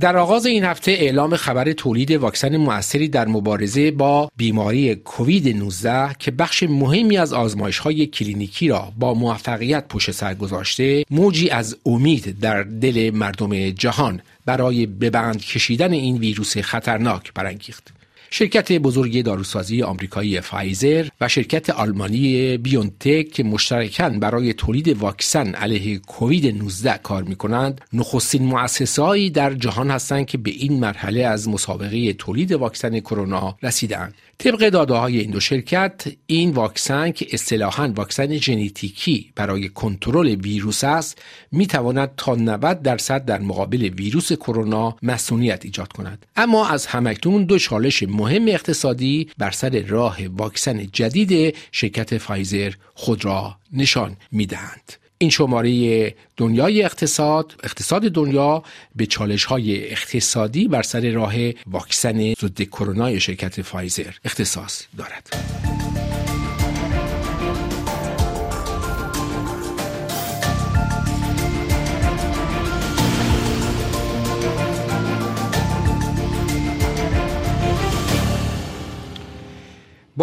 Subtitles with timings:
[0.00, 6.14] در آغاز این هفته اعلام خبر تولید واکسن موثری در مبارزه با بیماری کووید 19
[6.18, 11.76] که بخش مهمی از آزمایش های کلینیکی را با موفقیت پشت سر گذاشته موجی از
[11.86, 18.03] امید در دل مردم جهان برای به بند کشیدن این ویروس خطرناک برانگیخت.
[18.36, 25.98] شرکت بزرگ داروسازی آمریکایی فایزر و شرکت آلمانی بیونتک که مشترکاً برای تولید واکسن علیه
[25.98, 31.48] کووید 19 کار می کنند نخستین مؤسسه‌ای در جهان هستند که به این مرحله از
[31.48, 37.92] مسابقه تولید واکسن کرونا رسیدند طبق داده های این دو شرکت این واکسن که اصطلاحا
[37.96, 44.96] واکسن ژنتیکی برای کنترل ویروس است می تواند تا 90 درصد در مقابل ویروس کرونا
[45.02, 46.26] مسئولیت ایجاد کند.
[46.36, 53.24] اما از همکنون دو چالش مهم اقتصادی بر سر راه واکسن جدید شرکت فایزر خود
[53.24, 54.92] را نشان می دهند.
[55.18, 58.62] این شماره دنیای اقتصاد اقتصاد دنیا
[58.96, 61.34] به چالش های اقتصادی بر سر راه
[61.66, 65.30] واکسن ضد کرونا شرکت فایزر اختصاص دارد.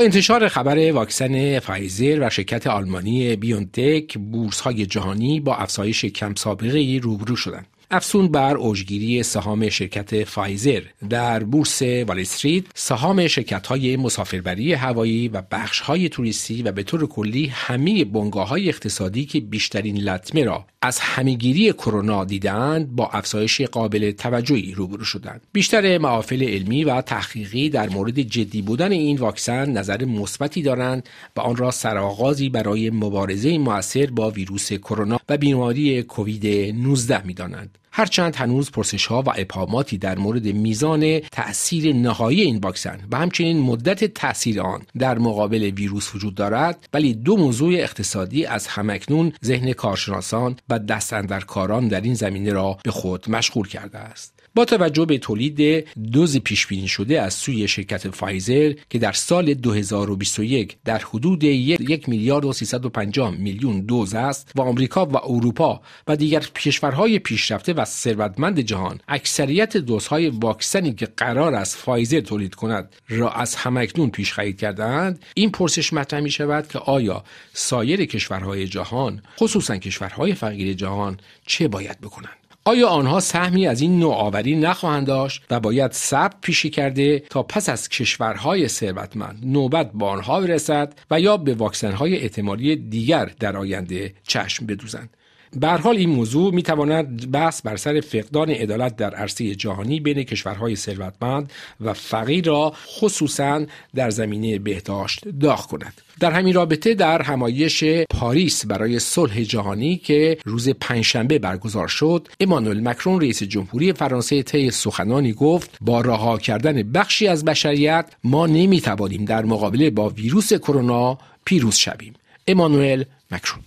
[0.00, 6.78] انتشار خبر واکسن فایزر و شرکت آلمانی بیونتک بورس های جهانی با افزایش کم سابقه
[6.78, 7.66] ای روبرو شدند.
[7.90, 10.82] افزون بر اوجگیری سهام شرکت فایزر.
[11.10, 16.82] در بورس وال استریت سهام شرکت های مسافربری هوایی و بخش های توریستی و به
[16.82, 23.08] طور کلی همه بنگاه های اقتصادی که بیشترین لطمه را از همه‌گیری کرونا دیدند با
[23.08, 25.40] افزایش قابل توجهی روبرو شدند.
[25.52, 31.40] بیشتر محافل علمی و تحقیقی در مورد جدی بودن این واکسن نظر مثبتی دارند و
[31.40, 36.46] آن را سرآغازی برای مبارزه موثر با ویروس کرونا و بیماری کووید
[36.76, 42.98] 19 می‌دانند هرچند هنوز پرسش ها و ابهاماتی در مورد میزان تأثیر نهایی این واکسن
[43.12, 48.66] و همچنین مدت تاثیر آن در مقابل ویروس وجود دارد ولی دو موضوع اقتصادی از
[48.66, 54.36] همکنون ذهن کارشناسان و دستاندرکاران در این زمینه را به خود مشغول کرده است.
[54.56, 59.54] با توجه به تولید دوز پیش بینی شده از سوی شرکت فایزر که در سال
[59.54, 66.16] 2021 در حدود یک میلیارد و 350 میلیون دوز است و آمریکا و اروپا و
[66.16, 72.94] دیگر کشورهای پیشرفته و ثروتمند جهان اکثریت دوزهای واکسنی که قرار است فایزر تولید کند
[73.08, 78.68] را از همکنون پیش خرید کردند این پرسش مطرح می شود که آیا سایر کشورهای
[78.68, 81.16] جهان خصوصا کشورهای فقیر جهان
[81.46, 82.36] چه باید بکنند؟
[82.66, 87.68] آیا آنها سهمی از این نوآوری نخواهند داشت و باید صبر پیشی کرده تا پس
[87.68, 94.14] از کشورهای ثروتمند نوبت با آنها برسد و یا به واکسنهای احتمالی دیگر در آینده
[94.26, 95.10] چشم بدوزند؟
[95.52, 100.22] به حال این موضوع می تواند بحث بر سر فقدان عدالت در عرصه جهانی بین
[100.22, 106.00] کشورهای ثروتمند و فقیر را خصوصا در زمینه بهداشت داغ کند.
[106.20, 112.88] در همین رابطه در همایش پاریس برای صلح جهانی که روز پنجشنبه برگزار شد امانوئل
[112.88, 119.24] مکرون رئیس جمهوری فرانسه طی سخنانی گفت با رها کردن بخشی از بشریت ما نمی‌توانیم
[119.24, 122.14] در مقابله با ویروس کرونا پیروز شویم.
[122.48, 123.62] امانوئل مکرون.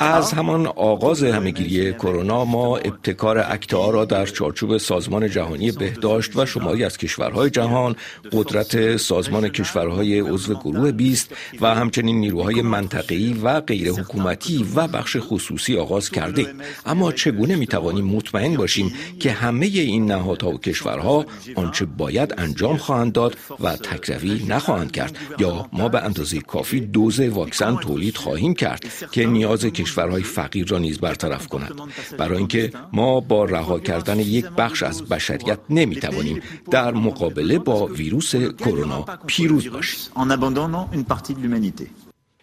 [0.00, 6.46] از همان آغاز همهگیری کرونا ما ابتکار اکتا را در چارچوب سازمان جهانی بهداشت و
[6.46, 7.96] شماری از کشورهای جهان
[8.32, 15.16] قدرت سازمان کشورهای عضو گروه 20 و همچنین نیروهای منطقه‌ای و غیر حکومتی و بخش
[15.20, 16.54] خصوصی آغاز کرده.
[16.86, 22.76] اما چگونه می توانیم مطمئن باشیم که همه این نهادها و کشورها آنچه باید انجام
[22.76, 28.54] خواهند داد و تکروی نخواهند کرد؟ یا ما به اندازه کافی دوز واکسن تولید خواهیم
[28.54, 31.80] کرد که نیاز کشورهای فقیر را نیز برطرف کند.
[32.18, 38.34] برای اینکه ما با رها کردن یک بخش از بشریت نمی‌توانیم در مقابله با ویروس
[38.34, 40.00] کرونا پیروز باشیم.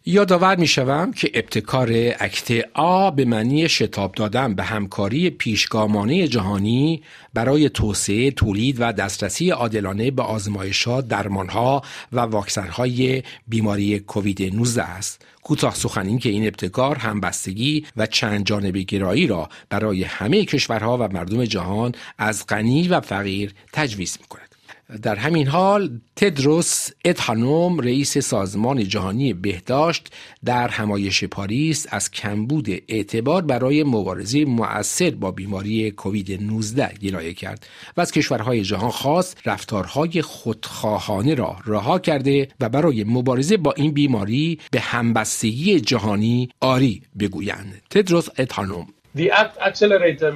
[0.07, 1.89] یادآور می شوم که ابتکار
[2.19, 7.03] اکت آ به معنی شتاب دادن به همکاری پیشگامانه جهانی
[7.33, 11.81] برای توسعه تولید و دسترسی عادلانه به آزمایشات درمانها
[12.11, 15.25] و واکسنهای بیماری کووید 19 است.
[15.43, 21.01] کوتاه سخن که این ابتکار همبستگی و چند جانبه گرایی را برای همه کشورها و
[21.13, 24.44] مردم جهان از غنی و فقیر تجویز می کند
[25.01, 30.13] در همین حال تدروس ادهانوم رئیس سازمان جهانی بهداشت
[30.45, 37.67] در همایش پاریس از کمبود اعتبار برای مبارزه مؤثر با بیماری کووید 19 گلایه کرد
[37.97, 43.91] و از کشورهای جهان خواست رفتارهای خودخواهانه را رها کرده و برای مبارزه با این
[43.91, 47.81] بیماری به همبستگی جهانی آری بگویند.
[47.89, 48.87] تدروس ادهانوم.
[49.17, 49.29] The
[49.59, 50.33] accelerator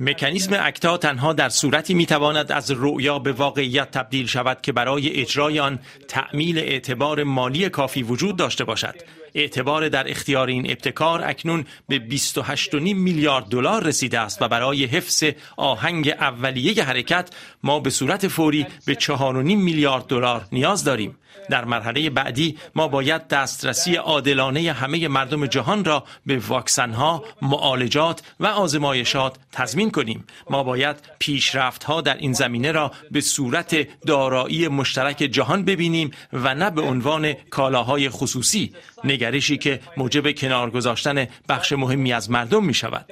[0.00, 5.60] مکانیزم اکتا تنها در صورتی می‌تواند از رؤیا به واقعیت تبدیل شود که برای اجرای
[5.60, 5.78] آن
[6.08, 8.94] تعمیل اعتبار مالی کافی وجود داشته باشد.
[9.34, 15.24] اعتبار در اختیار این ابتکار اکنون به 28.5 میلیارد دلار رسیده است و برای حفظ
[15.56, 17.30] آهنگ اولیه حرکت
[17.62, 21.16] ما به صورت فوری به 4.5 میلیارد دلار نیاز داریم
[21.50, 28.46] در مرحله بعدی ما باید دسترسی عادلانه همه مردم جهان را به واکسنها، معالجات و
[28.46, 30.24] آزمایشات تضمین کنیم.
[30.50, 36.54] ما باید پیشرفت ها در این زمینه را به صورت دارایی مشترک جهان ببینیم و
[36.54, 38.72] نه به عنوان کالاهای خصوصی
[39.22, 43.06] نگرشی که موجب کنار گذاشتن بخش مهمی از مردم می شود.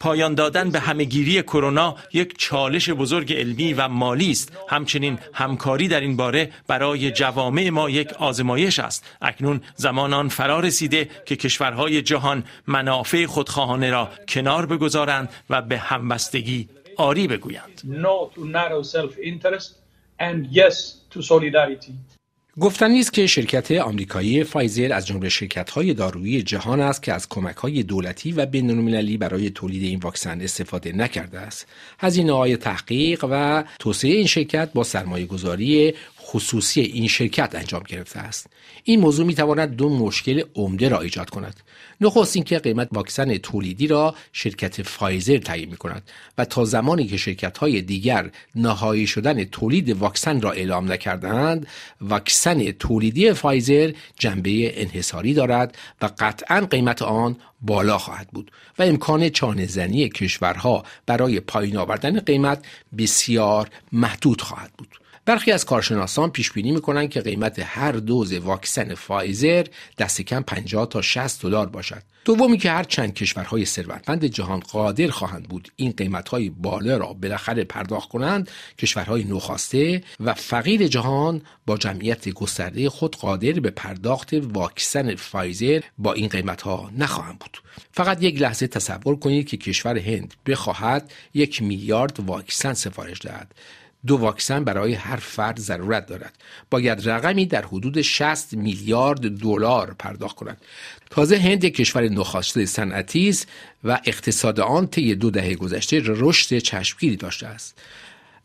[0.00, 4.52] پایان دادن به همهگیری کرونا یک چالش بزرگ علمی و مالی است.
[4.68, 9.04] همچنین همکاری در این باره برای جوامع ما یک آزمایش است.
[9.22, 15.78] اکنون زمان آن فرا رسیده که کشورهای جهان منافع خودخواهانه را کنار بگذارند و به
[15.78, 17.82] همبستگی آری بگویند.
[22.60, 25.28] گفتنی است که شرکت آمریکایی فایزر از جمله
[25.74, 30.92] های دارویی جهان است که از های دولتی و بین‌المللی برای تولید این واکسن استفاده
[30.92, 31.66] نکرده است.
[31.98, 38.18] هزینه های تحقیق و توسعه این شرکت با سرمایه گذاری خصوصی این شرکت انجام گرفته
[38.18, 38.46] است.
[38.84, 41.60] این موضوع می تواند دو مشکل عمده را ایجاد کند.
[42.00, 47.16] نخست اینکه قیمت واکسن تولیدی را شرکت فایزر تعیین می کند و تا زمانی که
[47.16, 51.66] شرکت های دیگر نهایی شدن تولید واکسن را اعلام نکردند
[52.00, 59.28] واکسن تولیدی فایزر جنبه انحصاری دارد و قطعا قیمت آن بالا خواهد بود و امکان
[59.28, 62.64] چانه زنی کشورها برای پایین آوردن قیمت
[62.98, 65.03] بسیار محدود خواهد بود.
[65.26, 69.66] برخی از کارشناسان پیش بینی می‌کنند که قیمت هر دوز واکسن فایزر
[69.98, 72.02] دست کم 50 تا 60 دلار باشد.
[72.24, 77.64] دومی که هر چند کشورهای ثروتمند جهان قادر خواهند بود این قیمتهای بالا را بالاخره
[77.64, 85.14] پرداخت کنند کشورهای نوخاسته و فقیر جهان با جمعیت گسترده خود قادر به پرداخت واکسن
[85.14, 87.58] فایزر با این قیمتها نخواهند بود
[87.92, 93.54] فقط یک لحظه تصور کنید که کشور هند بخواهد یک میلیارد واکسن سفارش دهد
[94.06, 96.32] دو واکسن برای هر فرد ضرورت دارد.
[96.70, 100.60] باید رقمی در حدود 60 میلیارد دلار پرداخت کند.
[101.10, 103.48] تازه هند یک کشور نخواسته صنعتی است
[103.84, 107.78] و اقتصاد آن طی دو دهه گذشته رشد چشمگیری داشته است.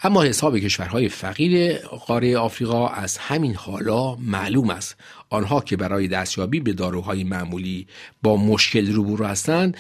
[0.04, 4.96] اما حساب کشورهای فقیر قاره آفریقا از همین حالا معلوم است.
[5.30, 7.88] آنها که برای دستیابی به داروهای معمولی
[8.24, 9.78] با مشکل روبرو هستند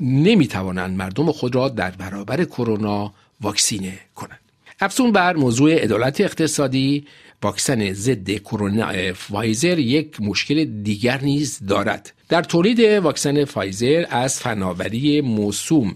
[0.00, 4.41] نمی توانند مردم خود را در برابر کرونا واکسینه کنند.
[4.80, 7.06] افزون بر موضوع عدالت اقتصادی.
[7.42, 12.12] واکسن ضد کرونا فایزر یک مشکل دیگر نیز دارد.
[12.28, 15.94] در تولید واکسن فایزر از فناوری موسوم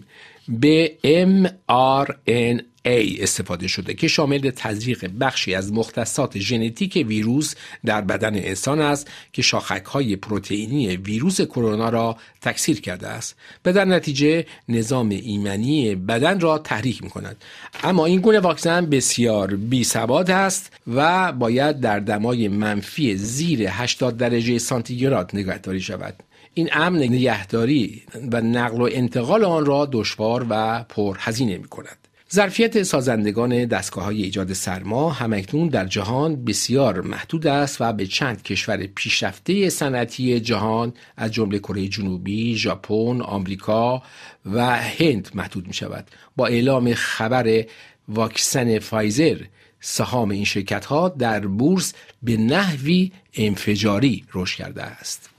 [0.48, 7.54] به mRNA A استفاده شده که شامل تزریق بخشی از مختصات ژنتیک ویروس
[7.84, 13.36] در بدن انسان است که شاخک های پروتئینی ویروس کرونا را تکثیر کرده است.
[13.62, 17.36] به در نتیجه نظام ایمنی بدن را تحریک می کند
[17.84, 24.16] اما این گونه واکسن بسیار بی ثبات است و باید در دمای منفی زیر 80
[24.16, 26.14] درجه سانتیگراد نگهداری شود.
[26.54, 32.05] این امن نگهداری و نقل و انتقال آن را دشوار و پرهزینه می کند.
[32.32, 38.42] ظرفیت سازندگان دستگاه های ایجاد سرما همکنون در جهان بسیار محدود است و به چند
[38.42, 44.02] کشور پیشرفته صنعتی جهان از جمله کره جنوبی، ژاپن، آمریکا
[44.46, 46.10] و هند محدود می شود.
[46.36, 47.64] با اعلام خبر
[48.08, 49.40] واکسن فایزر
[49.80, 51.92] سهام این شرکت ها در بورس
[52.22, 55.35] به نحوی انفجاری رشد کرده است.